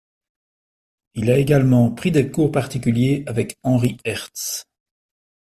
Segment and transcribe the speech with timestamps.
[1.13, 4.63] Il a également pris des cours particuliers avec Henri Herz.